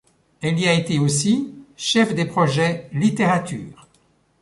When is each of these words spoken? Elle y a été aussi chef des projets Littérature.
Elle 0.41 0.57
y 0.57 0.67
a 0.67 0.73
été 0.73 0.97
aussi 0.97 1.53
chef 1.77 2.15
des 2.15 2.25
projets 2.25 2.89
Littérature. 2.91 3.87